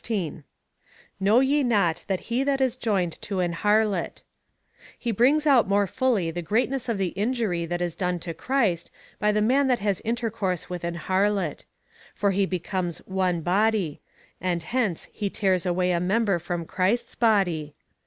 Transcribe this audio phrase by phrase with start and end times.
[1.19, 4.23] Know ye not that he that is joined to an harlot.
[4.97, 8.89] He brings out more fully the greatness of the injury that is done to Christ
[9.19, 11.65] by the man that has intercourse with an harlot;
[12.15, 14.01] for he becomes one body,
[14.41, 17.75] and hence he tears away a member from Christ's body.